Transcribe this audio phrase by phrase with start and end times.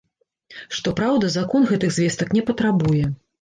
[0.77, 3.05] Што праўда, закон гэтых звестак не патрабуе.